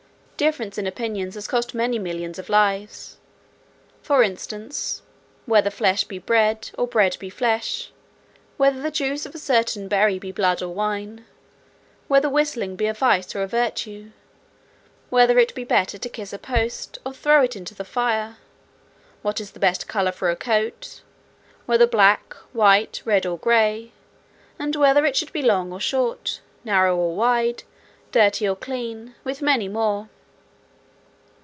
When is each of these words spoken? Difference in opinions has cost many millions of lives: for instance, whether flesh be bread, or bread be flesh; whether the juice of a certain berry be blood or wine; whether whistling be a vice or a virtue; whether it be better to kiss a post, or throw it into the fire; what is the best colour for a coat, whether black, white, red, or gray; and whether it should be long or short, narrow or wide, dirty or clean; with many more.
Difference 0.41 0.79
in 0.79 0.87
opinions 0.87 1.35
has 1.35 1.45
cost 1.47 1.75
many 1.75 1.99
millions 1.99 2.39
of 2.39 2.49
lives: 2.49 3.17
for 4.01 4.23
instance, 4.23 5.03
whether 5.45 5.69
flesh 5.69 6.03
be 6.05 6.17
bread, 6.17 6.71
or 6.79 6.87
bread 6.87 7.15
be 7.19 7.29
flesh; 7.29 7.91
whether 8.57 8.81
the 8.81 8.89
juice 8.89 9.27
of 9.27 9.35
a 9.35 9.37
certain 9.37 9.87
berry 9.87 10.17
be 10.17 10.31
blood 10.31 10.63
or 10.63 10.73
wine; 10.73 11.27
whether 12.07 12.27
whistling 12.27 12.75
be 12.75 12.87
a 12.87 12.93
vice 12.95 13.35
or 13.35 13.43
a 13.43 13.47
virtue; 13.47 14.09
whether 15.11 15.37
it 15.37 15.53
be 15.53 15.63
better 15.63 15.99
to 15.99 16.09
kiss 16.09 16.33
a 16.33 16.39
post, 16.39 16.97
or 17.05 17.13
throw 17.13 17.43
it 17.43 17.55
into 17.55 17.75
the 17.75 17.85
fire; 17.85 18.37
what 19.21 19.39
is 19.39 19.51
the 19.51 19.59
best 19.59 19.87
colour 19.87 20.11
for 20.11 20.31
a 20.31 20.35
coat, 20.35 21.01
whether 21.67 21.85
black, 21.85 22.33
white, 22.51 22.99
red, 23.05 23.27
or 23.27 23.37
gray; 23.37 23.91
and 24.57 24.75
whether 24.75 25.05
it 25.05 25.15
should 25.15 25.31
be 25.33 25.43
long 25.43 25.71
or 25.71 25.79
short, 25.79 26.41
narrow 26.63 26.97
or 26.97 27.15
wide, 27.15 27.61
dirty 28.11 28.49
or 28.49 28.55
clean; 28.55 29.13
with 29.23 29.43
many 29.43 29.67
more. 29.67 30.09